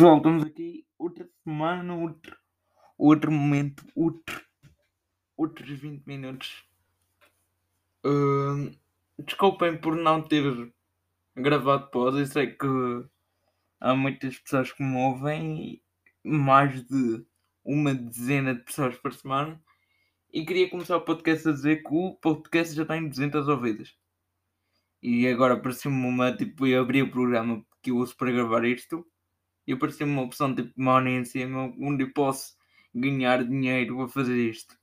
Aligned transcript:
pessoal, 0.00 0.16
estamos 0.16 0.44
aqui 0.44 0.86
outra 0.98 1.28
semana, 1.44 1.94
outro, 1.94 2.34
outro 2.96 3.30
momento, 3.30 3.84
outro, 3.94 4.40
outros 5.36 5.68
20 5.68 6.06
minutos. 6.06 6.64
Uh, 8.02 8.74
desculpem 9.22 9.76
por 9.76 9.94
não 9.94 10.22
ter 10.22 10.72
gravado 11.36 11.90
pós, 11.90 12.16
eu 12.16 12.24
sei 12.24 12.46
que 12.46 12.66
há 13.78 13.94
muitas 13.94 14.38
pessoas 14.38 14.72
que 14.72 14.82
me 14.82 14.96
ouvem, 14.96 15.82
mais 16.24 16.82
de 16.82 17.22
uma 17.62 17.92
dezena 17.92 18.54
de 18.54 18.62
pessoas 18.62 18.96
por 18.96 19.12
semana, 19.12 19.62
e 20.32 20.46
queria 20.46 20.70
começar 20.70 20.96
o 20.96 21.04
podcast 21.04 21.46
a 21.46 21.52
dizer 21.52 21.82
que 21.82 21.92
o 21.94 22.14
podcast 22.14 22.74
já 22.74 22.86
tem 22.86 23.06
200 23.06 23.48
ouvidas. 23.48 23.94
E 25.02 25.28
agora 25.28 25.60
pareceu-me 25.60 26.06
uma, 26.06 26.34
tipo, 26.34 26.66
eu 26.66 26.80
abri 26.80 27.02
o 27.02 27.10
programa 27.10 27.62
que 27.82 27.90
eu 27.90 27.98
uso 27.98 28.16
para 28.16 28.32
gravar 28.32 28.64
isto 28.64 29.06
e 29.66 29.72
apareceu-me 29.72 30.12
uma 30.12 30.22
opção 30.22 30.54
tipo 30.54 30.72
money 30.76 31.14
em 31.14 31.24
cima 31.24 31.72
onde 31.78 32.04
eu 32.04 32.12
posso 32.12 32.56
ganhar 32.94 33.44
dinheiro 33.44 34.00
a 34.02 34.08
fazer 34.08 34.36
isto. 34.36 34.76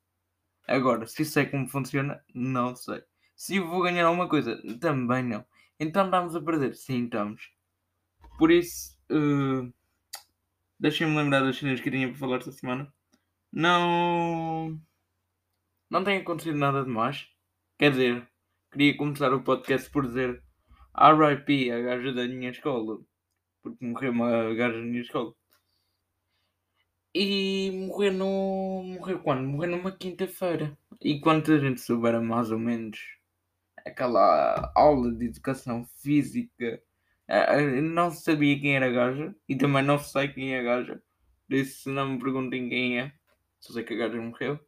Agora, 0.68 1.08
se 1.08 1.23
sei 1.26 1.45
como 1.45 1.68
funciona, 1.68 2.23
não 2.34 2.76
sei. 2.76 3.04
Se 3.35 3.58
eu 3.58 3.68
vou 3.68 3.84
ganhar 3.84 4.05
alguma 4.05 4.27
coisa, 4.27 4.62
também 4.80 5.23
não. 5.23 5.45
Então 5.80 6.05
estamos 6.05 6.35
a 6.35 6.41
perder? 6.41 6.76
Sim, 6.76 7.05
estamos. 7.05 7.52
Por 8.38 8.52
isso, 8.52 8.98
uh, 9.12 9.71
deixem-me 10.80 11.16
lembrar 11.16 11.41
das 11.41 11.57
cenas 11.57 11.80
que 11.80 11.91
tinha 11.91 12.07
para 12.09 12.18
falar 12.18 12.38
esta 12.38 12.52
semana. 12.52 12.91
Não. 13.52 14.80
Não 15.90 16.04
tem 16.04 16.18
acontecido 16.20 16.57
nada 16.57 16.84
de 16.84 16.90
mais. 16.90 17.27
Quer 17.77 17.91
dizer, 17.91 18.27
queria 18.71 18.98
começar 18.98 19.34
o 19.34 19.44
podcast 19.44 19.90
por 19.90 20.07
dizer 20.07 20.44
RIP, 20.96 21.71
a 21.71 21.80
gaja 21.80 22.13
da 22.13 22.27
minha 22.27 22.49
escola 22.49 22.99
porque 23.71 23.85
morreu 23.85 24.12
uma 24.12 24.53
gaja 24.55 24.77
na 24.77 24.99
escola. 24.99 25.34
E 27.13 27.71
morreu 27.71 28.13
no. 28.13 28.84
Morreu 28.84 29.20
quando? 29.21 29.48
Morreu 29.48 29.71
numa 29.71 29.91
quinta-feira. 29.91 30.77
E 31.01 31.20
quando 31.20 31.51
a 31.51 31.57
gente 31.60 31.82
souber 31.82 32.21
mais 32.21 32.51
ou 32.51 32.60
menos 32.60 32.99
aquela 33.85 34.71
aula 34.76 35.12
de 35.13 35.26
educação 35.26 35.85
física, 36.01 36.82
não 37.84 38.12
sabia 38.12 38.60
quem 38.60 38.76
era 38.76 38.88
a 38.88 38.91
gaja 38.91 39.35
e 39.48 39.55
também 39.57 39.84
não 39.84 39.99
sei 39.99 40.27
quem 40.29 40.54
é 40.54 40.60
a 40.60 40.63
gaja. 40.63 41.01
Por 41.48 41.55
isso 41.55 41.90
não 41.90 42.13
me 42.13 42.20
perguntem 42.20 42.70
quem 42.70 42.99
é. 42.99 43.13
Só 43.60 43.73
sei 43.73 43.84
que 43.84 43.93
a 43.93 43.98
gaja 43.98 44.21
morreu. 44.21 44.60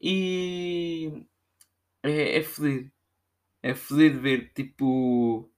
E 0.00 1.26
é, 2.02 2.38
é 2.38 2.42
feliz. 2.42 2.90
É 3.62 3.74
feliz 3.74 4.16
ver 4.20 4.52
tipo 4.54 5.50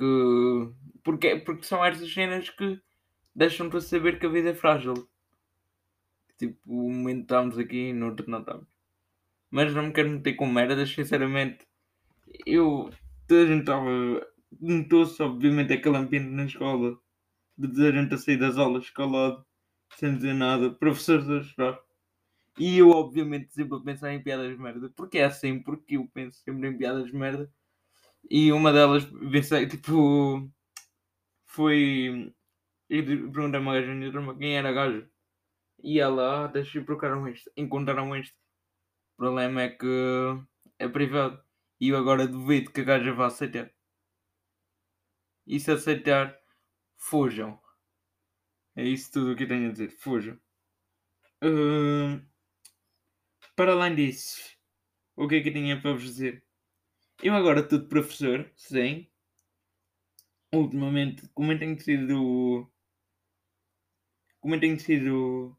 que 0.00 0.80
porque, 1.02 1.36
porque 1.36 1.64
são 1.64 1.84
essas 1.84 2.12
cenas 2.12 2.48
que 2.50 2.80
deixam 3.34 3.68
para 3.70 3.80
saber 3.80 4.18
que 4.18 4.26
a 4.26 4.30
vida 4.30 4.50
é 4.50 4.54
frágil. 4.54 4.94
Tipo, 6.38 6.58
um 6.66 6.92
momento 6.92 7.22
estamos 7.22 7.58
aqui 7.58 7.92
no 7.92 8.06
outro 8.06 8.30
não 8.30 8.40
estamos. 8.40 8.66
Mas 9.50 9.74
não 9.74 9.88
me 9.88 9.92
quero 9.92 10.10
meter 10.10 10.34
com 10.34 10.46
merdas, 10.46 10.90
sinceramente. 10.90 11.66
Eu. 12.46 12.90
Toda 13.26 13.42
a 13.42 13.46
gente 13.46 13.60
estava. 13.60 14.26
Notou-se, 14.60 15.22
obviamente, 15.22 15.72
aquele 15.72 15.96
ambiente 15.96 16.28
na 16.30 16.44
escola. 16.44 16.98
De 17.58 17.68
toda 17.68 17.88
a 17.88 17.92
gente 17.92 18.14
a 18.14 18.18
sair 18.18 18.38
das 18.38 18.56
aulas 18.56 18.88
calado, 18.90 19.44
sem 19.96 20.14
dizer 20.14 20.34
nada, 20.34 20.70
professores 20.70 21.28
a 21.28 21.42
chorar. 21.42 21.78
E 22.58 22.78
eu, 22.78 22.90
obviamente, 22.90 23.52
sempre 23.52 23.76
a 23.76 23.80
pensar 23.80 24.12
em 24.14 24.22
piadas 24.22 24.50
de 24.50 24.58
merda. 24.62 24.90
Porque 24.96 25.18
é 25.18 25.24
assim, 25.24 25.60
porque 25.60 25.96
eu 25.96 26.08
penso 26.12 26.38
sempre 26.42 26.68
em 26.68 26.78
piadas 26.78 27.06
de 27.06 27.14
merda. 27.16 27.52
E 28.28 28.52
uma 28.52 28.72
delas, 28.72 29.04
pensei, 29.32 29.66
tipo 29.66 30.50
foi. 31.46 32.32
E 32.88 33.02
perguntei 33.02 33.58
a 33.58 33.62
uma 33.62 33.74
gaja 33.74 34.36
quem 34.38 34.56
era 34.56 34.70
a 34.70 34.72
gaja. 34.72 35.10
E 35.82 36.00
ela, 36.00 36.44
ah, 36.44 36.46
deixa 36.48 36.78
eu 36.78 36.84
procurar 36.84 37.28
este. 37.30 37.50
Encontraram 37.56 38.14
este. 38.16 38.34
O 39.14 39.16
problema 39.18 39.62
é 39.62 39.70
que 39.70 39.86
é 40.78 40.88
privado. 40.88 41.42
E 41.80 41.88
eu 41.90 41.96
agora 41.98 42.26
duvido 42.26 42.72
que 42.72 42.80
a 42.82 42.84
gaja 42.84 43.12
vá 43.12 43.26
aceitar. 43.26 43.72
E 45.46 45.58
se 45.60 45.70
aceitar, 45.72 46.38
fujam. 46.98 47.60
É 48.76 48.84
isso 48.84 49.12
tudo 49.12 49.32
o 49.32 49.36
que 49.36 49.46
tenho 49.46 49.68
a 49.70 49.72
dizer. 49.72 49.90
Fujam. 49.98 50.38
Uh, 51.42 52.22
para 53.56 53.72
além 53.72 53.94
disso, 53.94 54.56
o 55.16 55.28
que 55.28 55.36
é 55.36 55.42
que 55.42 55.50
tinha 55.52 55.80
para 55.80 55.92
vos 55.92 56.04
dizer? 56.04 56.44
Eu 57.22 57.34
agora 57.34 57.62
de 57.62 57.78
professor, 57.78 58.50
sim 58.56 59.10
ultimamente, 60.52 61.28
como 61.34 61.52
eu 61.52 61.58
tenho 61.58 61.78
sido. 61.80 62.70
Como 64.40 64.54
eu 64.54 64.60
tenho 64.60 64.78
sido 64.80 65.56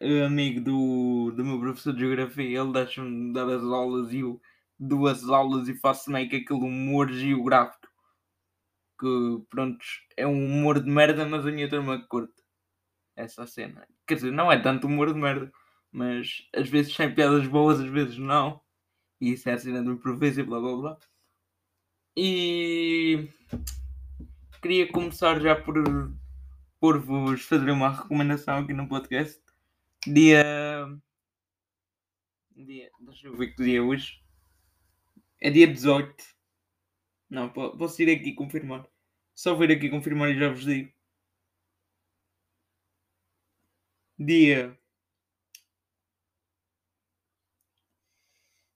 eh, 0.00 0.24
amigo 0.24 0.60
do, 0.60 1.32
do 1.32 1.44
meu 1.44 1.60
professor 1.60 1.92
de 1.92 2.00
geografia, 2.00 2.60
ele 2.60 2.72
deixa-me 2.72 3.32
dar 3.32 3.48
as 3.48 3.62
aulas 3.62 4.12
e 4.12 4.20
eu 4.20 4.40
dou 4.78 5.06
as 5.06 5.24
aulas 5.28 5.68
e 5.68 5.74
faço 5.78 6.10
meio 6.10 6.28
que 6.28 6.36
aquele 6.36 6.60
humor 6.60 7.12
geográfico. 7.12 7.88
Que 8.98 9.06
pronto, 9.50 9.84
é 10.16 10.26
um 10.26 10.44
humor 10.46 10.80
de 10.80 10.90
merda, 10.90 11.26
mas 11.26 11.46
a 11.46 11.50
minha 11.50 11.68
turma 11.68 12.06
curte 12.08 12.42
essa 13.16 13.46
cena. 13.46 13.86
Quer 14.06 14.16
dizer, 14.16 14.32
não 14.32 14.50
é 14.50 14.60
tanto 14.60 14.86
humor 14.86 15.12
de 15.12 15.20
merda, 15.20 15.52
mas 15.90 16.48
às 16.54 16.68
vezes 16.68 16.94
sem 16.94 17.14
piadas 17.14 17.46
boas, 17.46 17.80
às 17.80 17.90
vezes 17.90 18.18
não. 18.18 18.60
E 19.22 19.36
do 19.36 19.84
meu 19.84 19.98
professor 20.00 20.40
e 20.40 20.44
blá 20.44 20.58
blá 20.58 20.76
blá. 20.76 21.00
E 22.16 23.28
queria 24.60 24.90
começar 24.90 25.40
já 25.40 25.54
por, 25.54 25.76
por 26.80 26.98
vos 26.98 27.42
fazer 27.42 27.70
uma 27.70 28.02
recomendação 28.02 28.58
aqui 28.58 28.72
no 28.72 28.88
podcast. 28.88 29.40
Dia. 30.04 30.42
dia 32.50 32.90
deixa 32.98 33.28
eu 33.28 33.36
ver 33.36 33.54
que 33.54 33.62
dia 33.62 33.78
é 33.78 33.80
hoje. 33.80 34.20
É 35.40 35.50
dia 35.50 35.68
18. 35.68 36.12
Não, 37.30 37.48
posso 37.48 38.02
ir 38.02 38.10
aqui 38.10 38.34
confirmar. 38.34 38.84
Só 39.36 39.54
vir 39.54 39.70
aqui 39.70 39.88
confirmar 39.88 40.30
e 40.30 40.38
já 40.40 40.48
vos 40.48 40.64
digo. 40.64 40.92
Dia 44.18 44.76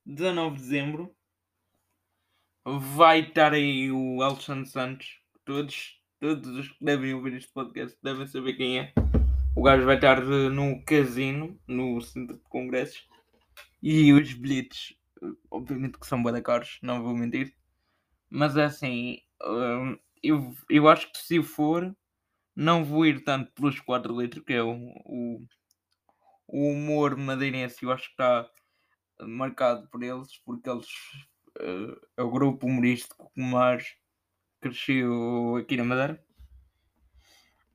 19 0.06 0.56
de 0.56 0.62
dezembro 0.62 1.16
vai 2.64 3.20
estar 3.20 3.52
aí 3.52 3.90
o 3.90 4.22
Alexandre 4.22 4.68
Santos 4.68 5.20
todos, 5.44 6.00
todos 6.20 6.48
os 6.48 6.68
que 6.68 6.84
devem 6.84 7.12
ouvir 7.12 7.34
este 7.34 7.52
podcast 7.52 7.98
devem 8.00 8.24
saber 8.28 8.54
quem 8.54 8.78
é. 8.78 8.92
O 9.56 9.62
gajo 9.62 9.84
vai 9.84 9.96
estar 9.96 10.20
no 10.22 10.80
casino, 10.84 11.58
no 11.66 12.00
centro 12.00 12.36
de 12.36 12.42
congressos. 12.44 13.08
E 13.82 14.12
os 14.12 14.32
bilhetes, 14.32 14.96
obviamente 15.50 15.98
que 15.98 16.06
são 16.06 16.22
bada 16.22 16.40
caros, 16.40 16.78
não 16.82 17.02
vou 17.02 17.12
mentir. 17.12 17.52
Mas 18.30 18.56
é 18.56 18.64
assim, 18.64 19.18
hum, 19.42 19.98
eu, 20.22 20.54
eu 20.70 20.88
acho 20.88 21.10
que 21.10 21.18
se 21.18 21.42
for, 21.42 21.96
não 22.54 22.84
vou 22.84 23.06
ir 23.06 23.24
tanto 23.24 23.50
pelos 23.52 23.80
4 23.80 24.20
litros, 24.20 24.44
que 24.44 24.52
é 24.52 24.62
o, 24.62 24.72
o, 25.04 25.46
o 26.46 26.70
humor 26.70 27.16
madeirense, 27.16 27.82
eu 27.82 27.90
acho 27.90 28.04
que 28.04 28.12
está 28.12 28.48
marcado 29.20 29.88
por 29.88 30.02
eles, 30.02 30.36
porque 30.44 30.68
eles 30.68 30.88
uh, 31.60 32.00
é 32.16 32.22
o 32.22 32.30
grupo 32.30 32.66
humorístico 32.66 33.30
mais 33.36 33.96
cresceu 34.60 35.56
aqui 35.56 35.76
na 35.76 35.84
Madeira. 35.84 36.24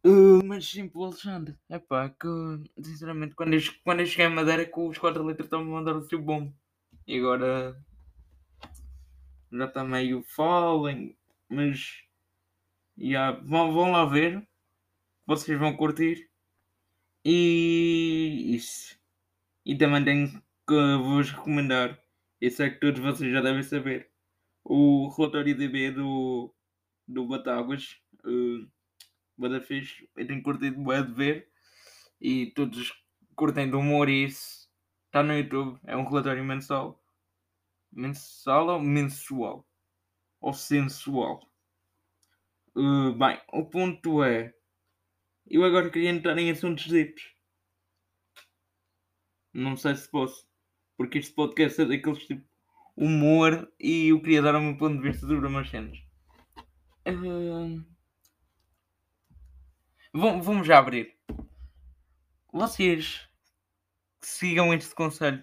Uh, 0.03 0.44
mas 0.44 0.68
sim 0.68 0.88
pelo 0.90 1.06
Alexandre. 1.06 1.56
É 1.69 1.78
pá, 1.78 2.09
que 2.09 2.28
sinceramente 2.81 3.35
quando 3.35 3.53
eu, 3.53 3.62
quando 3.84 4.00
eu 4.00 4.06
cheguei 4.06 4.25
a 4.25 4.30
Madeira 4.30 4.66
com 4.66 4.88
os 4.88 4.97
4 4.97 5.28
litros 5.28 5.46
estavam 5.46 5.68
a 5.68 5.80
mandar 5.80 5.96
o 5.96 6.07
seu 6.07 6.22
bom. 6.22 6.51
E 7.07 7.18
agora 7.18 7.80
já 9.51 9.66
está 9.66 9.84
meio 9.84 10.24
falling, 10.24 11.16
mas 11.50 12.03
yeah, 12.97 13.40
vão, 13.44 13.74
vão 13.74 13.91
lá 13.91 14.06
ver. 14.06 14.48
Vocês 15.25 15.60
vão 15.60 15.75
curtir. 15.75 16.30
E 17.24 18.56
isso. 18.56 19.00
E 19.66 19.75
também 19.77 20.04
tenho 20.04 20.31
que 20.31 20.42
vos 20.73 21.31
recomendar. 21.31 22.00
Isso 22.39 22.63
é 22.63 22.69
que 22.69 22.79
todos 22.79 23.00
vocês 23.00 23.31
já 23.31 23.41
devem 23.41 23.63
saber. 23.63 24.09
O 24.63 25.09
relatório 25.09 25.56
DB 25.56 25.91
do 25.91 26.53
do 27.07 27.27
Batáguas. 27.27 27.97
Uh, 28.23 28.69
Bada 29.38 29.62
fixe. 29.62 30.09
Eu 30.15 30.27
tenho 30.27 30.44
curtido 30.44 30.79
bué 30.79 31.01
de 31.01 31.13
ver. 31.13 31.51
E 32.19 32.51
todos 32.51 32.94
curtem 33.35 33.69
do 33.69 33.79
humor 33.79 34.09
e 34.09 34.25
isso. 34.25 34.69
Está 35.07 35.23
no 35.23 35.38
YouTube. 35.38 35.79
É 35.85 35.95
um 35.97 36.07
relatório 36.07 36.44
mensal. 36.44 37.03
Mensal 37.91 38.68
ou 38.68 38.79
mensual? 38.79 39.68
Ou 40.39 40.53
sensual? 40.53 41.41
Uh, 42.75 43.13
bem, 43.13 43.41
o 43.51 43.65
ponto 43.65 44.23
é. 44.23 44.53
Eu 45.47 45.63
agora 45.63 45.89
queria 45.89 46.09
entrar 46.09 46.38
em 46.38 46.51
assuntos 46.51 46.88
deeps. 46.88 47.23
Não 49.53 49.75
sei 49.75 49.95
se 49.95 50.09
posso. 50.09 50.50
Porque 51.01 51.18
este 51.18 51.33
podcast 51.33 51.81
é 51.81 51.86
daqueles 51.86 52.27
tipo 52.27 52.48
humor 52.95 53.74
e 53.80 54.09
eu 54.09 54.21
queria 54.21 54.39
dar 54.39 54.53
o 54.53 54.62
meu 54.62 54.77
ponto 54.77 55.01
de 55.01 55.09
vista 55.09 55.25
sobre 55.25 55.48
umas 55.48 55.68
cenas. 55.68 55.98
Vamos, 60.13 60.45
vamos 60.45 60.68
já 60.68 60.77
abrir. 60.77 61.18
Vocês 62.53 63.27
sigam 64.21 64.71
este 64.75 64.94
conselho 64.94 65.42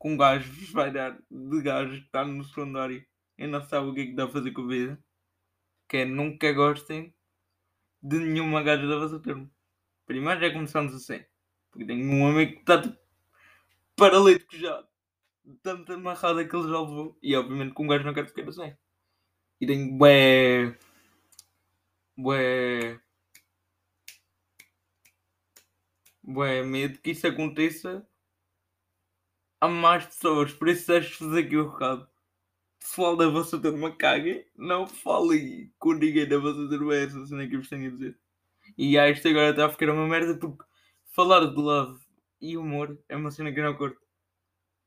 que 0.00 0.08
um 0.08 0.16
gajo 0.16 0.52
vos 0.52 0.70
vai 0.70 0.92
dar 0.92 1.18
de 1.28 1.62
gajo 1.62 1.98
que 1.98 2.06
está 2.06 2.24
no 2.24 2.44
secundário 2.44 3.04
e 3.36 3.46
não 3.48 3.60
sabe 3.60 3.88
o 3.88 3.94
que 3.94 4.02
é 4.02 4.06
que 4.06 4.14
dá 4.14 4.26
a 4.26 4.30
fazer 4.30 4.52
com 4.52 4.62
a 4.62 4.68
vida. 4.68 5.04
Que 5.88 5.96
é 5.96 6.04
nunca 6.04 6.52
gostem 6.52 7.12
de 8.00 8.20
nenhuma 8.20 8.62
gaja 8.62 8.86
da 8.86 9.00
vossa 9.00 9.18
turma. 9.18 9.50
Primeiro 10.06 10.40
já 10.40 10.52
começamos 10.52 10.94
assim. 10.94 11.24
Porque 11.72 11.86
tenho 11.86 12.06
um 12.06 12.24
amigo 12.24 12.52
que 12.52 12.60
está 12.60 12.80
tipo, 12.80 12.96
paralítico 13.96 14.56
já. 14.56 14.91
Tanta 15.62 15.94
amarrada 15.94 16.46
que 16.46 16.54
ele 16.54 16.68
já 16.68 16.80
levou. 16.80 17.18
E 17.22 17.34
obviamente 17.36 17.74
que 17.74 17.82
um 17.82 17.86
gajo 17.86 18.04
não 18.04 18.14
quer 18.14 18.26
ficar 18.26 18.48
assim. 18.48 18.74
E 19.60 19.66
tenho 19.66 19.96
bué. 19.96 20.76
Bué. 22.16 23.00
Bué 26.22 26.62
medo 26.62 26.98
que 26.98 27.10
isso 27.10 27.26
aconteça 27.26 28.06
a 29.60 29.68
mais 29.68 30.06
pessoas. 30.06 30.52
Por 30.52 30.68
isso 30.68 30.86
deixo-vos 30.86 31.36
aqui 31.36 31.56
o 31.56 31.70
recado. 31.70 32.08
Pessoal 32.78 33.16
da 33.16 33.28
vossa 33.28 33.60
turma 33.60 33.94
caguem. 33.96 34.44
Não 34.56 34.86
falem 34.86 35.72
com 35.78 35.92
ninguém 35.94 36.28
da 36.28 36.38
vossa 36.38 36.68
turma. 36.68 36.94
É 36.94 37.04
essa 37.04 37.26
cena 37.26 37.46
que 37.48 37.56
vos 37.56 37.68
tenho 37.68 37.88
a 37.88 37.90
dizer. 37.90 38.18
E 38.76 38.98
ah, 38.98 39.08
isto 39.10 39.28
agora 39.28 39.50
está 39.50 39.66
a 39.66 39.70
ficar 39.70 39.90
uma 39.90 40.08
merda 40.08 40.36
porque 40.38 40.64
falar 41.12 41.46
de 41.46 41.54
love 41.56 42.00
e 42.40 42.56
humor 42.56 42.98
é 43.08 43.16
uma 43.16 43.30
cena 43.30 43.52
que 43.52 43.60
eu 43.60 43.64
não 43.64 43.76
curto. 43.76 44.01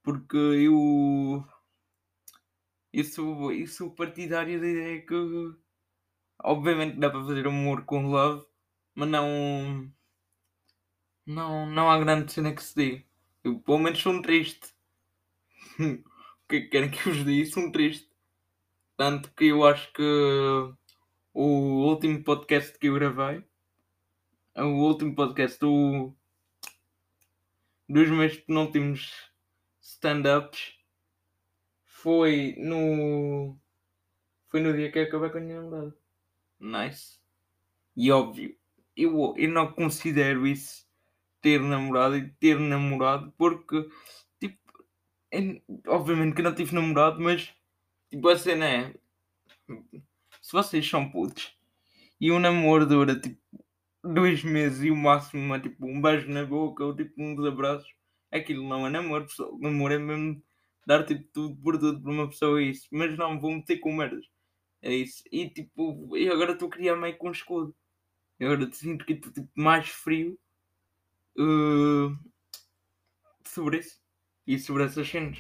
Porque 0.06 0.38
eu. 0.38 1.44
Eu 2.94 3.04
sou, 3.04 3.52
eu 3.52 3.68
sou 3.68 3.92
partidário 3.92 4.62
da 4.62 4.68
ideia 4.68 5.06
que. 5.06 5.14
Obviamente 6.44 7.00
dá 7.00 7.10
para 7.10 7.26
fazer 7.26 7.48
humor 7.48 7.86
com 7.86 8.08
love, 8.08 8.46
mas 8.94 9.10
não. 9.10 9.92
Não, 11.26 11.66
não 11.66 11.90
há 11.90 12.00
grande 12.00 12.32
cena 12.32 12.54
que 12.54 12.64
se 12.64 12.76
dê. 12.76 13.06
Eu 13.44 13.60
pelo 13.60 13.80
menos 13.80 14.00
sou 14.00 14.14
um 14.14 14.22
triste. 14.22 14.74
o 15.80 16.48
que 16.48 16.58
é 16.58 16.62
que 16.62 16.68
querem 16.70 16.92
que 16.92 17.00
eu 17.00 17.14
vos 17.14 17.26
diga? 17.26 17.50
Sou 17.52 17.64
um 17.64 17.72
triste. 17.72 18.10
Tanto 18.98 19.32
que 19.34 19.46
eu 19.48 19.66
acho 19.66 19.92
que 19.94 20.04
o 21.34 21.88
último 21.90 22.24
podcast 22.24 22.78
que 22.80 22.88
eu 22.88 22.94
gravei 22.96 23.44
o 24.64 24.88
último 24.88 25.14
podcast 25.14 25.60
do, 25.60 26.14
dos 27.90 28.10
meus 28.10 28.38
penúltimos 28.38 29.12
stand-ups 29.86 30.74
foi 31.86 32.56
no. 32.58 33.56
Foi 34.48 34.60
no 34.60 34.76
dia 34.76 34.92
que 34.92 34.98
eu 34.98 35.04
acabei 35.04 35.30
com 35.30 35.38
a 35.38 35.42
minha 35.42 35.62
namorada. 35.62 35.96
Nice. 36.60 37.20
E 37.96 38.12
óbvio, 38.12 38.58
eu, 38.96 39.36
eu 39.38 39.50
não 39.50 39.72
considero 39.72 40.48
isso 40.48 40.86
ter 41.42 41.60
namorado 41.62 42.18
e 42.18 42.30
ter 42.30 42.60
namorado 42.60 43.32
porque, 43.38 43.88
tipo, 44.40 44.58
é, 45.32 45.62
obviamente 45.88 46.36
que 46.36 46.42
não 46.42 46.56
tive 46.56 46.74
namorado, 46.74 47.22
mas, 47.22 47.54
tipo, 48.10 48.28
a 48.28 48.38
cena 48.38 48.68
é. 48.68 48.96
Se 50.42 50.52
vocês 50.52 50.88
são 50.88 51.10
putos 51.10 51.58
e 52.20 52.32
o 52.32 52.40
namoro 52.40 52.86
dura, 52.86 53.20
tipo, 53.20 53.40
dois 54.04 54.44
meses 54.44 54.84
e 54.84 54.92
o 54.92 54.96
máximo 54.96 55.54
é 55.56 55.60
tipo 55.60 55.86
um 55.86 56.02
beijo 56.02 56.30
na 56.30 56.46
boca 56.46 56.84
ou 56.84 56.96
tipo 56.96 57.22
uns 57.22 57.44
abraços, 57.46 57.94
aquilo 58.38 58.68
não 58.68 58.86
é 58.88 58.90
namoro, 58.90 59.26
pessoal. 59.26 59.58
Namoro 59.60 59.94
é 59.94 60.00
mesmo 60.00 60.44
dar 60.86 61.06
tipo 61.06 61.24
tudo 61.34 61.56
por 61.62 61.78
tudo 61.80 62.02
para 62.02 62.12
uma 62.12 62.30
pessoa 62.30 62.62
é 62.62 62.66
isso. 62.66 62.88
Mas 62.92 63.18
não, 63.18 63.40
vou 63.40 63.52
meter 63.52 63.78
com 63.80 63.94
merdas. 63.94 64.26
É 64.82 64.94
isso. 64.94 65.24
E 65.32 65.50
tipo, 65.50 66.16
eu 66.16 66.34
agora 66.34 66.54
estou 66.54 66.68
a 66.68 66.72
criar 66.72 66.96
meio 66.96 67.18
com 67.18 67.30
um 67.30 67.32
escudo. 67.32 67.76
Eu 68.40 68.52
agora 68.52 68.72
sinto 68.72 69.06
que 69.06 69.14
estou 69.14 69.32
tipo, 69.32 69.50
mais 69.56 69.90
frio 69.90 70.38
uh, 71.38 72.18
sobre 73.46 73.80
isso. 73.80 74.00
E 74.48 74.60
sobre 74.60 74.84
essas 74.84 75.08
cenas. 75.08 75.40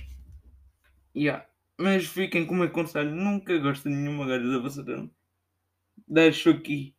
Yeah. 1.15 1.47
Mas 1.77 2.07
fiquem 2.07 2.45
com 2.45 2.56
o 2.56 2.57
meu 2.57 2.71
conselho, 2.71 3.13
nunca 3.13 3.57
gosto 3.59 3.89
de 3.89 3.95
nenhuma 3.95 4.25
gaja 4.25 4.59
da 4.59 4.83
turma. 4.83 5.12
Deixo 6.07 6.50
aqui 6.50 6.95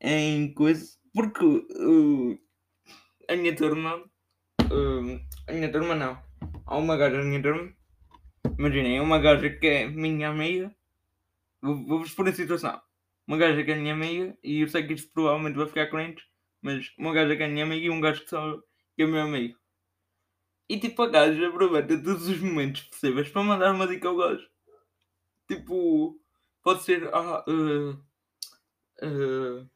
em 0.00 0.52
coisa. 0.54 0.96
Porque 1.12 1.44
uh, 1.44 2.38
a 3.28 3.36
minha 3.36 3.54
turma. 3.54 4.02
Uh, 4.74 5.20
a 5.46 5.52
minha 5.52 5.70
turma 5.70 5.94
não. 5.94 6.20
Há 6.66 6.76
uma 6.76 6.96
gaja 6.96 7.18
na 7.18 7.24
minha 7.24 7.40
turma. 7.40 7.72
Imaginem, 8.58 9.00
uma 9.00 9.20
gaja 9.20 9.48
que 9.48 9.66
é 9.68 9.86
minha 9.86 10.30
amiga. 10.30 10.74
Vou-vos 11.62 12.12
pôr 12.12 12.26
em 12.26 12.32
situação. 12.32 12.82
Uma 13.24 13.36
gaja 13.36 13.62
que 13.62 13.70
é 13.70 13.76
minha 13.76 13.94
amiga. 13.94 14.36
E 14.42 14.62
eu 14.62 14.68
sei 14.68 14.84
que 14.84 14.94
isto 14.94 15.12
provavelmente 15.12 15.54
vai 15.54 15.68
ficar 15.68 15.86
crente. 15.86 16.24
Mas 16.60 16.92
uma 16.98 17.14
gaja 17.14 17.36
que 17.36 17.42
é 17.44 17.48
minha 17.48 17.64
amiga 17.64 17.86
e 17.86 17.90
um 17.90 18.00
gajo 18.00 18.24
que, 18.24 18.30
só, 18.30 18.58
que 18.96 19.04
é 19.04 19.06
meu 19.06 19.20
amigo. 19.20 19.56
E 20.68 20.76
tipo, 20.76 21.02
a 21.02 21.08
gaja 21.08 21.48
aproveita 21.48 21.96
todos 22.02 22.26
os 22.26 22.40
momentos 22.40 22.82
possíveis 22.82 23.28
para 23.28 23.44
mandar 23.44 23.72
uma 23.72 23.86
dica 23.86 24.08
ao 24.08 24.16
gajo. 24.16 24.48
Tipo, 25.46 26.18
pode 26.64 26.82
ser. 26.82 27.08
Ah, 27.14 27.44
uh, 27.46 27.90
uh, 29.06 29.70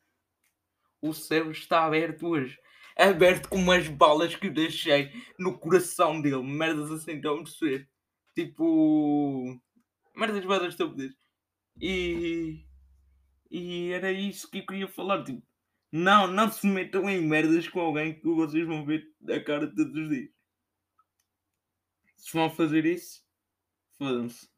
o 1.00 1.12
céu 1.12 1.52
está 1.52 1.84
aberto 1.84 2.26
hoje. 2.26 2.58
Aberto 2.98 3.48
com 3.48 3.56
umas 3.58 3.86
balas 3.86 4.34
que 4.34 4.48
eu 4.48 4.52
deixei 4.52 5.12
no 5.38 5.56
coração 5.56 6.20
dele. 6.20 6.42
Merdas 6.42 6.90
assim, 6.90 7.12
estão 7.12 7.36
a 7.36 7.44
perceber? 7.44 7.88
Tipo. 8.34 9.56
Merdas 10.16 10.44
balas 10.44 10.70
estúpidas. 10.70 11.14
E. 11.80 12.64
E 13.50 13.92
era 13.92 14.10
isso 14.10 14.50
que 14.50 14.58
eu 14.58 14.66
queria 14.66 14.88
falar. 14.88 15.22
Tipo, 15.22 15.46
não, 15.92 16.26
não 16.26 16.50
se 16.50 16.66
metam 16.66 17.08
em 17.08 17.22
merdas 17.22 17.68
com 17.68 17.80
alguém 17.80 18.18
que 18.18 18.26
vocês 18.26 18.66
vão 18.66 18.84
ver 18.84 19.08
a 19.28 19.40
cara 19.44 19.68
todos 19.68 19.94
os 19.94 20.08
dias. 20.08 20.30
Se 22.16 22.32
vão 22.32 22.50
fazer 22.50 22.84
isso, 22.84 23.22
fodam-se. 23.96 24.48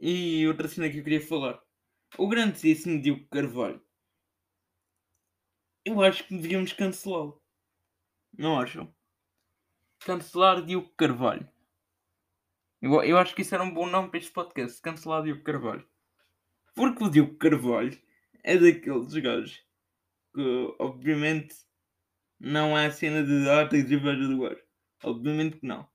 E 0.00 0.46
outra 0.48 0.66
cena 0.66 0.90
que 0.90 0.98
eu 0.98 1.04
queria 1.04 1.20
falar. 1.20 1.62
O 2.18 2.28
grandíssimo 2.28 3.00
Diogo 3.00 3.26
Carvalho 3.28 3.83
eu 5.84 6.00
acho 6.00 6.24
que 6.24 6.34
devíamos 6.34 6.72
cancelá-lo. 6.72 7.42
Não 8.36 8.58
acham? 8.58 8.92
Cancelar 10.00 10.64
Diogo 10.64 10.92
Carvalho. 10.96 11.48
Eu, 12.80 13.02
eu 13.02 13.18
acho 13.18 13.34
que 13.34 13.42
isso 13.42 13.54
era 13.54 13.64
um 13.64 13.72
bom 13.72 13.86
nome 13.86 14.08
para 14.08 14.18
este 14.18 14.32
podcast. 14.32 14.80
Cancelar 14.80 15.22
Diogo 15.22 15.42
Carvalho. 15.42 15.88
Porque 16.74 17.04
o 17.04 17.10
Diogo 17.10 17.36
Carvalho 17.36 17.98
é 18.42 18.56
daqueles 18.56 19.14
gajos 19.14 19.64
que, 20.34 20.74
obviamente, 20.78 21.54
não 22.40 22.76
a 22.76 22.90
cena 22.90 23.22
de 23.22 23.48
ah, 23.48 23.68
tens 23.68 23.90
inveja 23.90 24.26
do 24.26 24.40
gajo. 24.40 24.62
Obviamente 25.02 25.58
que 25.58 25.66
não. 25.66 25.88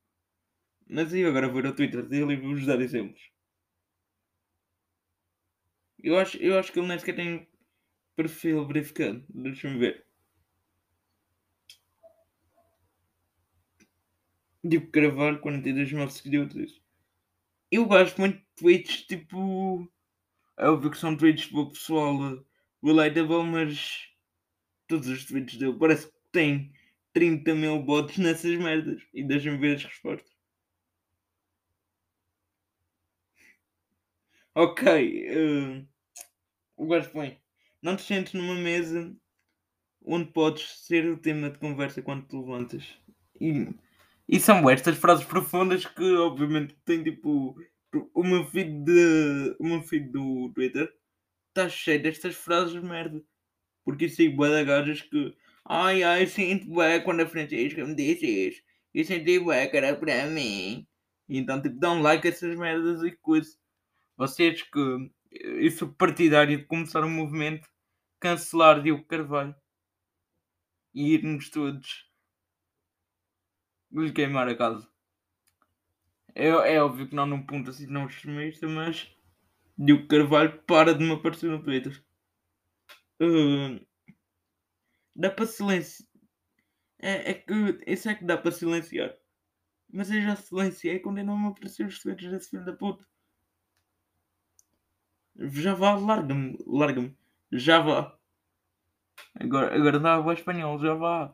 Mas 0.88 1.14
eu 1.14 1.28
agora 1.30 1.50
vou 1.50 1.66
ao 1.66 1.76
Twitter 1.76 2.08
dele 2.08 2.34
e 2.34 2.38
vou-vos 2.38 2.66
dar 2.66 2.82
exemplos. 2.82 3.22
Eu 6.02 6.18
acho, 6.18 6.38
eu 6.38 6.58
acho 6.58 6.72
que 6.72 6.80
ele 6.80 6.88
nem 6.88 6.98
sequer 6.98 7.16
tem 7.16 7.49
perfil 8.20 8.68
verificado. 8.68 9.24
Deixa-me 9.30 9.80
ver. 9.80 10.06
Tipo, 14.70 14.92
Carvalho, 14.92 15.40
42 15.40 15.94
mil 15.94 16.10
seguidores. 16.10 16.82
Eu 17.72 17.86
gosto 17.86 18.20
muito 18.20 18.38
de 18.38 18.46
tweets, 18.58 19.04
tipo. 19.04 19.90
É 20.58 20.68
óbvio 20.68 20.92
que 20.92 20.98
são 20.98 21.16
tweets 21.16 21.46
para 21.46 21.60
o 21.62 21.72
pessoal 21.72 22.46
relatable, 22.84 23.44
mas. 23.44 24.10
Todos 24.88 25.08
os 25.08 25.26
tweets 25.26 25.58
dele 25.58 25.78
parece 25.80 26.08
que 26.08 26.20
tem 26.32 26.74
30 27.14 27.56
mil 27.56 27.82
bots 27.82 28.18
nessas 28.18 28.58
merdas. 28.58 29.02
E 29.14 29.24
deixa-me 29.24 29.58
ver 29.58 29.78
as 29.78 29.86
respostas. 29.86 30.32
Ok. 34.56 34.84
Uh, 35.30 35.88
o 36.76 36.88
gajo 36.88 37.10
põe. 37.12 37.40
Não 37.82 37.96
te 37.96 38.04
sentes 38.04 38.34
numa 38.34 38.56
mesa 38.56 39.16
onde 40.06 40.32
podes 40.32 40.86
ser 40.86 41.06
o 41.06 41.18
tema 41.18 41.50
de 41.50 41.60
conversa 41.60 42.02
quando 42.02 42.28
te 42.28 42.36
levantas. 42.36 42.84
E, 43.40 43.70
e 44.28 44.40
são 44.40 44.70
estas 44.70 44.98
frases 44.98 45.26
profundas 45.26 45.86
que 45.86 46.16
obviamente 46.16 46.76
tem 46.86 47.04
tipo 47.04 47.56
o 48.14 48.24
meu 48.24 48.46
feed 48.46 48.84
de. 48.84 49.56
o 49.60 49.66
meu 49.66 49.82
feed 49.82 50.12
do 50.12 50.52
Twitter 50.54 50.92
está 51.50 51.68
cheio 51.70 52.02
destas 52.02 52.36
frases 52.36 52.82
merda. 52.82 53.24
Porque 53.84 54.06
eu 54.06 54.10
sigo 54.10 54.38
bué 54.38 54.64
gajas 54.64 55.02
que 55.02 55.36
ai 55.66 56.04
ai 56.04 56.28
sinto 56.28 56.68
bué 56.68 57.00
quando 57.00 57.22
a 57.22 57.28
Francisca 57.28 57.86
me 57.86 57.96
diz 57.96 58.22
isso. 58.22 58.62
Eu 58.94 59.06
senti 59.06 59.40
bué 59.40 59.68
que 59.68 59.78
era 59.78 59.96
para 59.96 60.28
mim. 60.28 60.88
E 61.28 61.38
então 61.38 61.62
tipo 61.62 61.80
dão 61.80 62.02
like 62.02 62.28
a 62.28 62.32
essas 62.32 62.56
merdas 62.56 63.02
e 63.04 63.12
coisas. 63.18 63.58
Vocês 64.18 64.62
que 64.62 65.12
eu 65.32 65.72
sou 65.72 65.94
partidário 65.94 66.58
de 66.58 66.66
começar 66.66 67.04
um 67.04 67.10
movimento, 67.10 67.70
cancelar 68.20 68.82
Diogo 68.82 69.06
Carvalho 69.06 69.56
e 70.94 71.14
irmos 71.14 71.50
todos 71.50 72.10
lhe 73.92 74.12
queimar 74.12 74.48
a 74.48 74.56
casa. 74.56 74.88
É, 76.36 76.48
é 76.48 76.82
óbvio 76.82 77.08
que 77.08 77.16
não 77.16 77.26
num 77.26 77.46
ponto 77.46 77.70
assim 77.70 77.88
não 77.88 78.08
extremista, 78.08 78.68
mas 78.68 79.12
Diogo 79.78 80.08
Carvalho 80.08 80.62
para 80.64 80.94
de 80.94 81.04
me 81.04 81.14
aparecer 81.14 81.50
no 81.50 81.64
Twitter. 81.64 82.04
Uh, 83.22 83.86
dá 85.16 85.30
para 85.30 85.46
silenciar. 85.46 86.08
É, 87.02 87.32
é 87.32 87.34
que 87.34 87.54
isso 87.88 88.10
é 88.10 88.16
que 88.16 88.26
dá 88.26 88.38
para 88.38 88.52
silenciar. 88.52 89.16
Mas 89.92 90.12
eu 90.12 90.22
já 90.22 90.36
silenciei 90.36 91.00
quando 91.00 91.18
ainda 91.18 91.32
não 91.32 91.40
me 91.40 91.48
apareceu 91.48 91.88
os 91.88 92.00
segredos 92.02 92.30
desse 92.32 92.50
filho 92.50 92.66
da 92.66 92.74
puta. 92.74 93.06
Já 95.42 95.74
vá, 95.74 95.96
larga-me, 95.96 96.58
larga-me. 96.68 97.18
Já 97.50 97.80
vá. 97.80 98.14
Agora, 99.40 99.74
agora 99.74 100.00
dá 100.00 100.18
a 100.18 100.34
espanhol, 100.34 100.78
já 100.80 100.94
vá. 100.94 101.34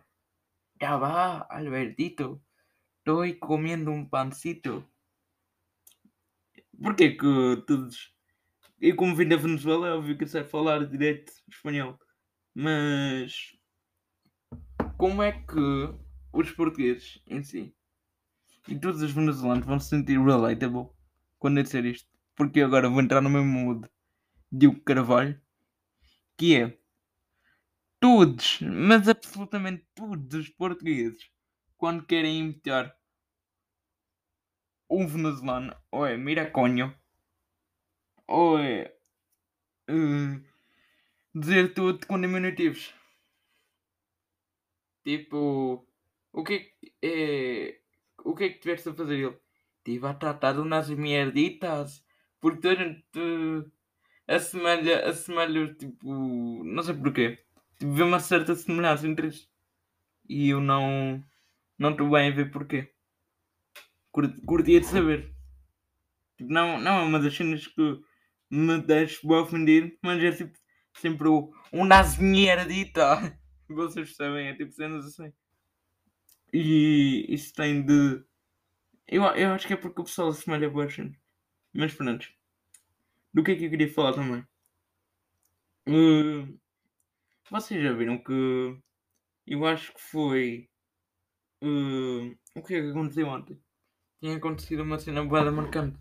Já 0.80 0.96
vá, 0.96 1.48
Albertito. 1.50 2.40
Estou 3.00 3.24
comendo 3.40 3.90
um 3.90 4.08
pancito. 4.08 4.88
Porquê 6.80 7.12
que 7.12 7.64
todos. 7.66 8.14
Eu, 8.80 8.96
como 8.96 9.16
vim 9.16 9.28
da 9.28 9.38
Venezuela, 9.38 9.88
é 9.88 9.92
óbvio 9.94 10.18
que 10.18 10.24
eu 10.26 10.28
sei 10.28 10.44
falar 10.44 10.86
direito 10.86 11.34
espanhol. 11.50 11.98
Mas. 12.54 13.58
Como 14.98 15.24
é 15.24 15.32
que 15.32 15.96
os 16.32 16.52
portugueses 16.52 17.22
em 17.26 17.44
si 17.44 17.76
e 18.68 18.78
todos 18.80 19.02
os 19.02 19.12
venezuelanos 19.12 19.66
vão 19.66 19.80
se 19.80 19.90
sentir 19.90 20.20
relatable 20.20 20.90
quando 21.40 21.58
eu 21.58 21.64
disser 21.64 21.86
isto? 21.86 22.08
Porque 22.36 22.62
agora 22.62 22.90
vou 22.90 23.02
entrar 23.02 23.22
no 23.22 23.30
mesmo 23.30 23.48
mood 23.48 23.90
de 24.52 24.68
o 24.68 24.80
Carvalho, 24.82 25.40
que 26.38 26.56
é 26.56 26.78
todos, 28.00 28.60
mas 28.62 29.08
absolutamente 29.08 29.86
todos 29.96 30.34
os 30.34 30.50
portugueses, 30.50 31.30
quando 31.78 32.06
querem 32.06 32.40
imitar 32.40 32.96
um 34.90 35.08
venezuelano, 35.08 35.76
ou 35.92 36.06
é 36.06 36.16
miraconho, 36.18 36.96
ou 38.28 38.60
é 38.60 38.96
uh, 39.90 40.44
dizer 41.34 41.74
tudo 41.74 42.06
com 42.06 42.20
diminutivos. 42.20 42.94
Tipo, 45.04 45.88
o 46.34 46.44
que 46.44 46.54
é 46.54 46.60
que 46.60 46.94
é. 47.02 47.80
O 48.24 48.36
que 48.36 48.46
é 48.46 48.50
que 48.50 48.60
tiveste 48.60 48.90
a 48.90 48.94
fazer 48.94 49.20
ele? 49.20 49.38
Estive 49.78 50.08
a 50.08 50.14
tratar 50.16 50.60
umas 50.60 50.90
merditas. 50.90 52.04
Portanto, 52.42 53.72
assemelha, 54.28 55.08
assemelha, 55.08 55.74
tipo, 55.76 56.64
não 56.64 56.84
sei 56.84 56.96
porquê. 56.96 57.40
Tipo, 57.78 57.94
vê 57.94 58.04
uma 58.04 58.20
certa 58.20 58.56
semelhança 58.56 59.08
entre 59.08 59.28
eles. 59.28 59.50
E 60.28 60.50
eu 60.50 60.62
não. 60.62 61.24
Não 61.78 61.92
estou 61.92 62.10
bem 62.10 62.30
a 62.30 62.36
ver 62.36 62.52
porquê. 62.52 62.92
Curtia 64.12 64.80
de 64.80 64.86
saber. 64.86 65.34
Tipo, 66.38 66.52
não, 66.52 66.80
não 66.80 67.00
é 67.00 67.04
uma 67.04 67.20
das 67.20 67.36
cenas 67.36 67.68
que 67.68 68.02
me 68.50 68.82
deixa 68.82 69.28
ofendido, 69.28 69.92
mas 70.02 70.24
é 70.24 70.32
tipo, 70.32 70.58
sempre 70.94 71.28
o, 71.28 71.54
um 71.74 71.88
dita. 72.66 73.40
Vocês 73.68 74.08
percebem, 74.08 74.48
é 74.48 74.56
tipo 74.56 74.72
cenas 74.72 75.06
assim. 75.06 75.34
E 76.54 77.26
isso 77.30 77.54
tem 77.54 77.86
de. 77.86 78.24
Eu, 79.08 79.24
eu 79.24 79.52
acho 79.52 79.68
que 79.68 79.74
é 79.74 79.78
porque 79.78 80.02
o 80.02 80.06
pessoal 80.06 80.30
assemelha 80.30 80.68
a 80.68 80.90
cenas. 80.90 81.16
Mas 81.74 81.94
pronto. 81.94 82.28
Do 83.36 83.44
que 83.44 83.52
é 83.52 83.56
que 83.58 83.66
eu 83.66 83.70
queria 83.70 83.94
falar 83.94 84.14
também? 84.14 84.48
Uh, 85.90 86.58
vocês 87.52 87.84
já 87.84 87.92
viram 87.92 88.18
que 88.18 88.80
eu 89.46 89.66
acho 89.66 89.94
que 89.94 90.00
foi. 90.00 90.70
Uh, 91.62 92.34
o 92.56 92.64
que 92.64 92.76
é 92.76 92.82
que 92.82 92.92
aconteceu 92.92 93.28
ontem? 93.28 93.62
Tinha 94.22 94.38
acontecido 94.38 94.84
uma 94.84 94.98
cena 94.98 95.22
boa 95.26 95.52
marcante. 95.52 95.98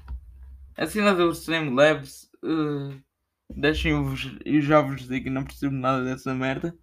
A 0.77 0.87
cena 0.87 1.13
do 1.13 1.33
Streamlabs. 1.33 2.31
Uh, 2.41 3.03
Deixem-vos. 3.51 4.39
Eu 4.45 4.61
já 4.61 4.81
vos 4.81 5.09
digo 5.09 5.25
que 5.25 5.31
não 5.31 5.43
percebo 5.43 5.75
nada 5.75 6.05
dessa 6.05 6.33
merda. 6.33 6.79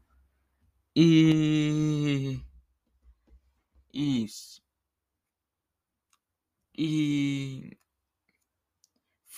E. 0.93 2.41
Isso. 3.93 4.62
E. 6.77 7.77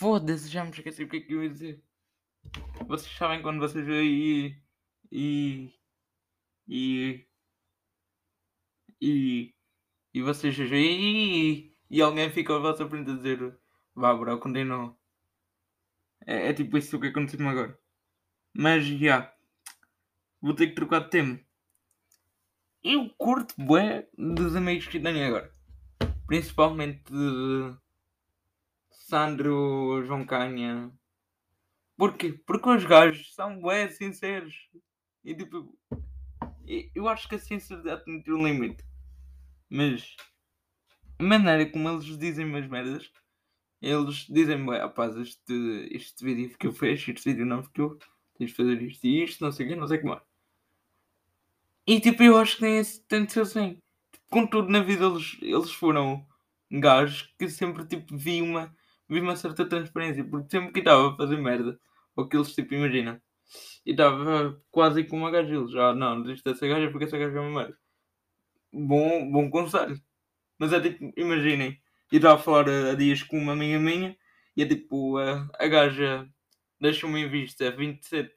Foda-se, 0.04 0.50
já 0.50 0.66
me 0.66 0.72
esqueci 0.72 1.02
o 1.02 1.08
que 1.08 1.16
é 1.16 1.22
que 1.22 1.34
eu 1.34 1.42
ia 1.42 1.50
dizer. 1.50 1.82
Vocês 2.86 3.10
sabem 3.16 3.42
quando 3.42 3.62
vocês 3.62 3.86
veem 3.86 4.60
e. 5.10 5.74
E. 6.68 7.26
E. 9.00 9.56
E 10.14 10.22
vocês 10.22 10.58
veem 10.58 11.52
e, 11.52 11.78
e 11.90 12.02
alguém 12.02 12.30
fica 12.30 12.54
à 12.54 12.60
vossa 12.60 12.86
frente 12.90 13.12
a 13.12 13.16
dizer 13.16 13.58
Vá, 13.96 14.14
bro, 14.14 14.38
continua. 14.42 14.94
É, 16.28 16.50
é 16.50 16.54
tipo 16.54 16.78
isso 16.78 17.00
que 17.00 17.08
aconteceu 17.08 17.48
agora. 17.48 17.80
Mas 18.54 18.86
já. 18.86 18.96
Yeah, 18.96 19.34
vou 20.42 20.54
ter 20.54 20.68
que 20.68 20.76
trocar 20.76 21.00
de 21.00 21.12
tema. 21.12 21.40
Eu 22.84 23.10
curto 23.18 23.56
bué 23.58 24.10
dos 24.18 24.54
amigos 24.54 24.86
que 24.86 25.00
tenho 25.00 25.26
agora. 25.26 25.50
Principalmente 26.28 27.04
de 27.10 27.83
Sandro, 29.04 30.02
João 30.06 30.26
Canha. 30.26 30.90
Porquê? 31.98 32.32
Porque 32.48 32.70
os 32.70 32.86
gajos 32.86 33.34
são 33.36 33.60
bué 33.60 33.90
sinceros. 33.90 34.70
E 35.26 35.36
tipo. 35.36 35.78
Eu 36.96 37.10
acho 37.10 37.28
que 37.28 37.36
a 37.36 37.40
sinceridade 37.40 38.06
tem 38.06 38.24
um 38.30 38.48
limite. 38.48 38.84
Mas 39.70 40.16
a 41.20 41.24
maneira 41.24 41.70
como 41.70 41.90
eles 41.90 42.18
dizem 42.18 42.46
umas 42.46 42.66
merdas, 42.68 43.12
eles 43.82 44.26
dizem, 44.30 44.64
bué, 44.64 44.80
rapaz, 44.80 45.18
este, 45.18 45.90
este 45.92 46.24
vídeo 46.24 46.50
ficou 46.50 46.72
fecho, 46.72 47.12
este 47.12 47.30
vídeo 47.30 47.46
não 47.46 47.62
ficou, 47.62 48.00
tens 48.38 48.52
de 48.52 48.56
fazer 48.56 48.82
isto 48.82 49.06
e 49.06 49.24
isto, 49.24 49.44
não 49.44 49.52
sei 49.52 49.66
o 49.66 49.70
que, 49.70 49.76
não 49.76 49.88
sei 49.88 49.98
como 49.98 50.14
é. 50.14 50.22
E 51.86 52.00
tipo, 52.00 52.24
eu 52.24 52.38
acho 52.38 52.56
que 52.56 52.62
tem, 52.62 52.82
tem 53.10 53.26
de 53.26 53.34
ser 53.34 53.42
assim. 53.42 53.78
Tipo, 54.14 54.26
com 54.30 54.48
tudo 54.48 54.70
na 54.70 54.82
vida 54.82 55.06
eles, 55.06 55.38
eles 55.42 55.72
foram 55.74 56.26
gajos 56.72 57.34
que 57.38 57.50
sempre 57.50 57.86
tipo 57.86 58.18
vi 58.18 58.42
uma, 58.42 58.74
vi 59.14 59.22
uma 59.22 59.36
certa 59.36 59.66
transparência, 59.66 60.24
porque 60.24 60.50
sempre 60.50 60.74
que 60.74 60.80
estava 60.80 61.10
a 61.10 61.18
fazer 61.18 61.38
merda, 61.38 61.80
ou 62.16 62.28
que 62.28 62.38
eles 62.38 62.54
tipo 62.54 62.74
imagina, 62.74 63.22
e 63.86 63.92
estava 63.92 64.62
quase 64.72 65.04
com 65.06 65.18
uma 65.18 65.32
gaja, 65.32 65.56
eles 65.56 65.72
já 65.72 65.90
ah, 65.90 65.96
não, 65.96 66.22
desiste 66.22 66.44
dessa 66.44 66.68
gaja 66.68 66.90
porque 66.90 67.06
essa 67.06 67.18
gaja 67.18 67.38
é 67.38 67.42
uma 67.42 67.62
merda. 67.62 67.78
Bom, 68.72 69.32
bom 69.32 69.50
conselho. 69.50 70.02
Mas 70.58 70.74
é 70.74 70.82
tipo, 70.82 71.14
imaginem, 71.18 71.80
eu 72.12 72.18
estava 72.18 72.36
a 72.36 72.44
falar 72.44 72.70
há 72.70 72.96
dias 72.96 73.24
com 73.24 73.38
uma 73.38 73.54
amiga 73.54 73.80
minha 73.80 74.18
e 74.56 74.64
é 74.64 74.68
tipo, 74.68 75.18
a, 75.18 75.50
a 75.60 75.68
gaja 75.68 76.30
deixou-me 76.80 77.22
em 77.22 77.30
vista 77.30 77.72
27 77.72 78.34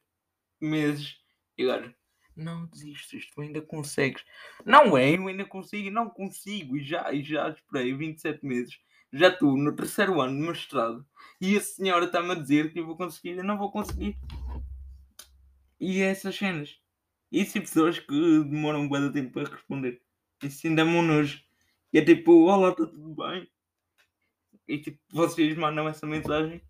meses 0.61 1.17
e 1.59 1.65
agora 1.65 1.95
não 2.37 2.67
desistes, 2.67 3.31
tu 3.31 3.41
ainda 3.41 3.63
consegues. 3.63 4.23
Não 4.65 4.97
é, 4.97 5.17
eu 5.17 5.27
ainda 5.27 5.45
consigo, 5.45 5.91
não 5.91 6.11
consigo, 6.11 6.77
e 6.77 6.85
já, 6.85 7.13
e 7.13 7.23
já 7.23 7.49
esperei 7.49 7.95
27 7.95 8.45
meses, 8.45 8.79
já 9.13 9.29
estou 9.29 9.57
no 9.57 9.75
terceiro 9.75 10.21
ano 10.21 10.41
de 10.41 10.49
mestrado, 10.49 11.07
e 11.41 11.57
a 11.57 11.61
senhora 11.61 12.07
está-me 12.07 12.33
a 12.33 12.35
dizer 12.35 12.73
que 12.73 12.81
eu 12.81 12.87
vou 12.87 12.97
conseguir, 12.97 13.37
eu 13.37 13.45
não 13.45 13.59
vou 13.59 13.71
conseguir. 13.71 14.17
E 15.79 16.01
é 16.01 16.11
essas 16.11 16.37
cenas. 16.37 16.81
E 17.31 17.43
assim 17.43 17.61
pessoas 17.61 17.99
que 17.99 18.45
demoram 18.45 18.81
um 18.81 18.89
bom 18.89 19.11
tempo 19.13 19.33
para 19.33 19.51
responder. 19.51 20.01
Isso 20.43 20.67
ainda 20.67 20.83
é 20.83 20.85
nojo. 20.85 21.43
E 21.93 21.99
é 21.99 22.05
tipo, 22.05 22.33
olá, 22.45 22.71
está 22.71 22.87
tudo 22.87 23.15
bem? 23.15 23.49
E 24.69 24.79
tipo, 24.79 24.99
vocês 25.11 25.57
mandam 25.57 25.89
essa 25.89 26.07
mensagem. 26.07 26.63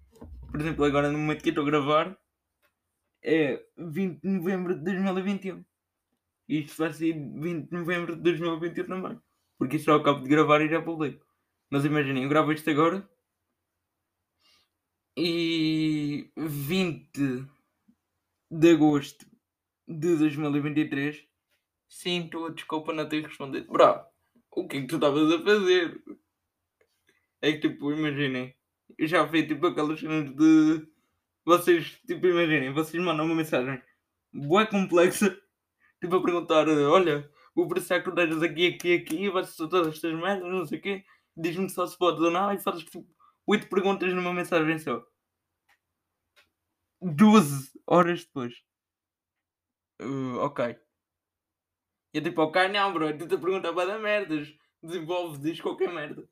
Por 0.50 0.61
exemplo, 0.61 0.85
agora 0.85 1.11
no 1.11 1.19
momento 1.19 1.43
que 1.43 1.50
estou 1.50 1.62
a 1.62 1.66
gravar, 1.66 2.19
é 3.23 3.62
20 3.76 4.21
de 4.21 4.28
novembro 4.28 4.75
de 4.75 4.85
2021. 4.85 5.64
E 6.49 6.61
isto 6.61 6.78
vai 6.78 6.93
ser 6.93 7.12
20 7.12 7.69
de 7.69 7.73
novembro 7.73 8.16
de 8.16 8.23
2021 8.23 8.87
também. 8.87 9.21
Porque 9.59 9.83
eu 9.85 9.95
acabo 9.95 10.21
de 10.23 10.28
gravar 10.28 10.61
e 10.61 10.69
já 10.69 10.81
publico. 10.81 11.25
Mas 11.70 11.85
imaginem, 11.85 12.23
eu 12.25 12.28
gravo 12.28 12.52
isto 12.52 12.68
agora. 12.70 13.08
E 15.16 16.30
20 16.37 17.46
de 18.50 18.70
agosto 18.70 19.26
de 19.88 20.16
2023. 20.16 21.26
Sinto 21.88 22.46
a 22.46 22.50
desculpa 22.50 22.92
não 22.92 23.08
ter 23.08 23.25
respondido. 23.25 23.73
Bravo, 23.73 24.06
o 24.50 24.66
que 24.66 24.78
é 24.78 24.80
que 24.82 24.87
tu 24.87 24.96
estavas 24.96 25.32
a 25.32 25.42
fazer? 25.42 26.02
É 27.42 27.52
que 27.52 27.68
tipo, 27.68 27.92
imaginem. 27.92 28.54
Eu 28.99 29.06
já 29.06 29.26
fiz 29.28 29.46
tipo 29.46 29.66
aquelas 29.66 30.00
cenas 30.00 30.35
de 30.35 30.87
vocês, 31.44 31.99
tipo, 32.06 32.26
imaginem, 32.26 32.73
vocês 32.73 33.02
mandam 33.02 33.25
uma 33.26 33.35
mensagem 33.35 33.80
boa 34.32 34.66
complexa, 34.66 35.30
tipo, 36.00 36.16
a 36.16 36.23
perguntar: 36.23 36.68
olha, 36.68 37.30
o 37.54 37.68
preço 37.68 37.94
é 37.94 38.00
que 38.00 38.04
tu 38.11 38.14
deixas 38.14 38.42
aqui, 38.42 38.66
aqui, 38.66 38.94
aqui, 38.94 39.30
vais 39.30 39.54
todas 39.56 39.88
estas 39.88 40.12
merdas, 40.14 40.50
não 40.50 40.66
sei 40.66 40.78
o 40.78 40.82
quê, 40.82 41.04
diz-me 41.37 41.69
só 41.71 41.87
se 41.87 41.97
pode 41.99 42.23
ou 42.23 42.31
não, 42.31 42.52
e 42.52 42.59
fazes 42.59 42.85
tipo 42.85 43.07
8 43.47 43.69
perguntas 43.69 44.12
numa 44.12 44.33
mensagem 44.33 44.78
só. 44.78 45.05
12 47.00 47.73
horas 47.87 48.25
depois. 48.25 48.55
Uh, 50.00 50.38
ok. 50.40 50.76
E 52.14 52.19
é 52.19 52.21
tipo, 52.21 52.43
ok, 52.43 52.69
não, 52.69 52.93
bro, 52.93 53.16
tu 53.16 53.28
te 53.28 53.37
perguntar 53.37 53.73
para 53.73 53.93
dar 53.93 53.99
merdas. 53.99 54.49
Desenvolve, 54.83 55.38
diz 55.38 55.61
qualquer 55.61 55.93
merda. 55.93 56.28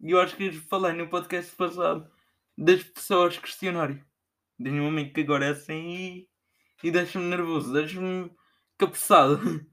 E 0.00 0.10
eu 0.12 0.20
acho 0.20 0.36
que 0.36 0.52
falei 0.52 0.92
no 0.92 1.08
podcast 1.08 1.54
passado 1.56 2.10
das 2.56 2.82
pessoas 2.82 3.38
questionário. 3.38 4.04
Tenho 4.62 4.82
um 4.84 4.88
amigo 4.88 5.12
que 5.12 5.22
agora 5.22 5.46
é 5.46 5.50
assim 5.50 5.88
e, 5.88 6.28
e 6.82 6.90
deixa-me 6.90 7.26
nervoso, 7.26 7.72
deixa-me 7.72 8.30
cabeçado. 8.78 9.38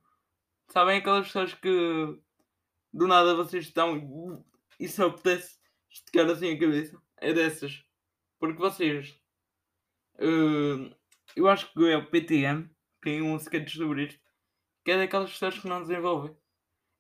Sabem 0.69 0.97
aquelas 0.97 1.27
pessoas 1.27 1.53
que 1.53 2.19
do 2.97 3.07
nada 3.07 3.35
vocês 3.35 3.65
estão 3.65 4.43
e 4.79 4.87
só 4.87 5.05
apetece 5.05 5.59
esticar 5.87 6.27
assim 6.29 6.51
a 6.51 6.59
cabeça? 6.59 6.99
É 7.17 7.31
dessas. 7.31 7.83
Porque 8.39 8.57
vocês. 8.57 9.19
Uh, 10.15 10.91
eu 11.35 11.47
acho 11.47 11.71
que 11.71 11.85
é 11.87 11.95
o 11.95 12.09
PTM, 12.09 12.67
tem 13.01 13.21
um 13.21 13.35
sketch 13.37 13.75
sobre 13.75 14.05
isto, 14.05 14.19
que 14.83 14.91
é 14.91 14.97
daquelas 14.97 15.31
pessoas 15.31 15.59
que 15.59 15.67
não 15.67 15.81
desenvolvem. 15.81 16.35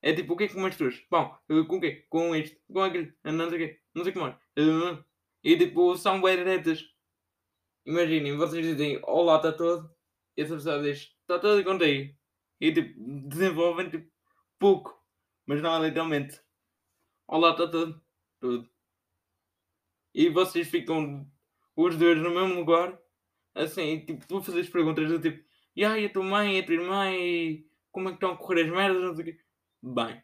É 0.03 0.13
tipo, 0.13 0.33
o 0.33 0.37
que 0.37 0.43
é 0.43 0.47
que 0.47 0.53
comes? 0.53 0.77
Bom, 1.09 1.35
uh, 1.49 1.65
com 1.65 1.77
o 1.77 1.81
quê? 1.81 2.05
Com 2.09 2.35
isto, 2.35 2.55
com 2.71 2.83
aquilo, 2.83 3.11
não 3.23 3.49
sei 3.49 3.57
o 3.57 3.67
quê, 3.67 3.81
não 3.95 4.03
sei 4.03 4.11
o 4.11 4.13
que 4.13 4.19
mais. 4.19 4.35
Uh, 4.35 5.03
e 5.43 5.57
tipo, 5.57 5.97
são 5.97 6.21
bem 6.21 6.37
diretas. 6.37 6.83
Imaginem, 7.85 8.37
vocês 8.37 8.63
dizem, 8.63 8.99
olá, 9.03 9.37
está 9.37 9.51
todo. 9.51 9.89
E 10.35 10.43
essa 10.43 10.53
pessoa 10.53 10.83
diz, 10.83 11.15
está 11.21 11.39
todo 11.39 11.59
e 11.59 11.63
contigo. 11.63 12.15
E 12.61 12.71
tipo, 12.71 12.93
desenvolvem 13.27 13.89
tipo, 13.89 14.11
pouco. 14.59 14.96
Mas 15.47 15.61
não, 15.61 15.81
literalmente. 15.81 16.41
Olá, 17.25 17.51
está 17.51 17.67
tudo. 17.69 18.01
Tudo. 18.37 18.69
E 20.13 20.29
vocês 20.29 20.67
ficam 20.67 21.25
os 21.73 21.95
dois 21.97 22.17
no 22.17 22.31
mesmo 22.31 22.55
lugar. 22.55 22.99
Assim, 23.55 24.05
tipo, 24.05 24.27
tu 24.27 24.41
fazes 24.41 24.69
perguntas 24.69 25.07
do 25.07 25.21
tipo, 25.21 25.47
e 25.75 25.85
aí, 25.85 26.05
a 26.05 26.11
tua 26.11 26.23
mãe, 26.23 26.59
a 26.59 26.65
tua 26.65 26.75
irmã, 26.75 27.11
e 27.11 27.65
como 27.91 28.09
é 28.09 28.11
que 28.11 28.17
estão 28.17 28.31
a 28.33 28.37
correr 28.37 28.63
as 28.63 28.69
merdas, 28.71 29.01
não 29.01 29.15
sei 29.15 29.23
o 29.23 29.27
quê. 29.27 29.43
Bem. 29.81 30.23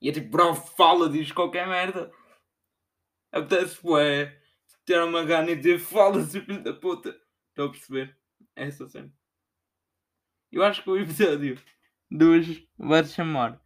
E 0.00 0.08
é 0.08 0.12
tipo, 0.12 0.30
bro, 0.30 0.54
fala, 0.54 1.10
diz 1.10 1.30
qualquer 1.32 1.68
merda. 1.68 2.10
Apetece, 3.30 3.78
ué, 3.86 4.40
ter 4.86 5.02
uma 5.02 5.22
gana 5.22 5.50
e 5.50 5.56
dizer, 5.56 5.78
fala-se, 5.78 6.40
filho 6.40 6.62
da 6.62 6.72
puta. 6.72 7.10
Estão 7.50 7.66
a 7.66 7.70
perceber? 7.70 8.18
É 8.56 8.64
essa 8.64 8.88
cena. 8.88 9.12
Eu 10.50 10.62
acho 10.62 10.82
que 10.82 10.90
o 10.90 10.96
episódio 10.98 11.58
2 12.10 12.66
vai 12.78 13.04
se 13.04 13.14
chamar 13.14 13.60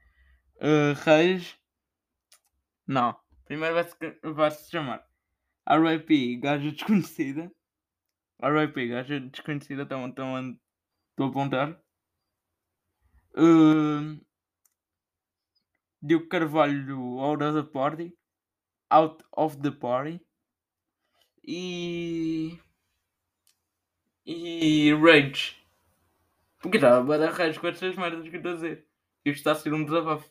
uh, 0.57 0.95
Reis. 1.05 1.57
Não. 2.87 3.19
Primeiro 3.45 3.75
vai 3.75 3.85
se, 3.85 3.97
vai 4.23 4.51
chamar 4.51 5.07
RIP 5.69 6.41
Gaja 6.41 6.71
Desconhecida. 6.71 7.51
RIP 8.43 8.89
Gaja 8.89 9.21
Desconhecida. 9.21 9.83
Estão 9.83 10.37
a 10.37 11.27
apontar. 11.27 11.81
Uh, 13.37 14.19
Diogo 16.03 16.29
Carvalho 16.29 17.21
Out 17.21 17.45
of 17.45 17.63
the 17.63 17.71
Party. 17.71 18.17
Out 18.91 19.25
of 19.37 19.61
the 19.61 19.71
Party. 19.71 20.21
E. 21.47 22.59
E 24.25 24.93
Rage. 24.95 25.60
Porque 26.61 26.77
estava 26.77 27.15
a 27.15 27.19
dar 27.19 27.33
raios 27.33 27.59
com 27.59 27.67
estas 27.67 27.97
merdas 27.97 28.29
que 28.29 28.37
estou 28.37 28.53
a 28.53 28.55
dizer. 28.55 28.87
Isto 29.25 29.39
está 29.39 29.53
a 29.53 29.55
ser 29.55 29.73
um 29.73 29.85
desabafo. 29.85 30.31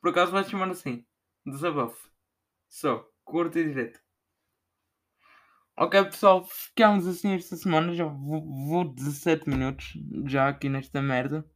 Por 0.00 0.10
acaso 0.10 0.32
vai 0.32 0.44
chamar 0.44 0.70
assim. 0.70 1.06
Desabafo. 1.46 2.10
Só. 2.68 3.08
Curto 3.24 3.58
e 3.58 3.64
direto. 3.64 4.00
Ok 5.76 6.04
pessoal, 6.06 6.44
ficamos 6.44 7.06
assim 7.06 7.34
esta 7.34 7.56
semana. 7.56 7.94
Já 7.94 8.04
vou, 8.04 8.44
vou 8.66 8.84
17 8.92 9.48
minutos 9.48 9.92
já 10.26 10.48
aqui 10.48 10.68
nesta 10.68 11.00
merda. 11.00 11.48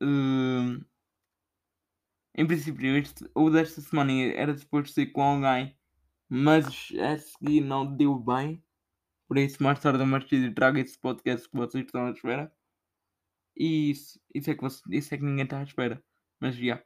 Uh, 0.00 0.84
em 2.36 2.46
princípio, 2.46 2.96
este, 2.96 3.28
o 3.34 3.50
desta 3.50 3.80
semana 3.80 4.12
era 4.12 4.56
suposto 4.56 4.94
ser 4.94 5.06
com 5.06 5.22
alguém, 5.22 5.76
mas 6.28 6.66
a 7.00 7.18
seguir 7.18 7.62
não 7.62 7.96
deu 7.96 8.16
bem. 8.18 8.62
Por 9.26 9.38
isso, 9.38 9.60
mais 9.62 9.80
tarde 9.80 10.00
ou 10.00 10.06
mais 10.06 10.28
cedo, 10.28 10.54
trago 10.54 10.78
esse 10.78 10.98
podcast 10.98 11.48
que 11.48 11.56
vocês 11.56 11.84
estão 11.86 12.06
à 12.06 12.10
espera. 12.10 12.52
E 13.56 13.90
isso, 13.90 14.20
isso, 14.34 14.50
é, 14.50 14.54
que 14.54 14.62
você, 14.62 14.82
isso 14.90 15.14
é 15.14 15.18
que 15.18 15.24
ninguém 15.24 15.44
está 15.44 15.58
à 15.60 15.62
espera. 15.62 16.02
Mas 16.40 16.54
já. 16.54 16.62
Yeah. 16.62 16.84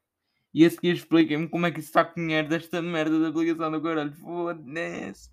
E 0.53 0.65
a 0.65 0.71
seguir 0.71 0.95
expliquem-me 0.95 1.49
como 1.49 1.67
é 1.67 1.71
que 1.71 1.81
isso 1.81 1.89
está 1.89 2.05
com 2.05 2.21
dinheiro 2.21 2.49
desta 2.49 2.83
merda 2.83 3.19
da 3.21 3.29
aplicação 3.29 3.71
do 3.71 3.83
caralho. 3.83 4.13
Foda-se. 4.13 5.31